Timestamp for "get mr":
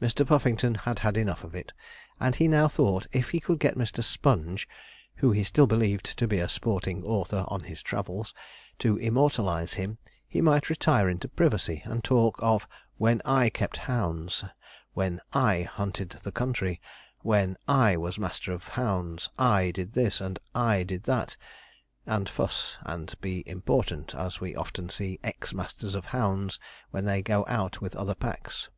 3.58-4.02